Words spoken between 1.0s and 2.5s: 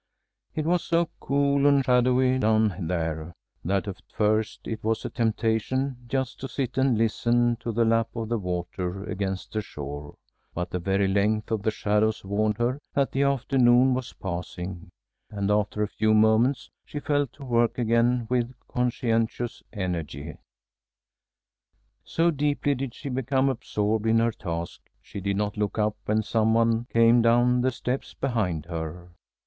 cool and shadowy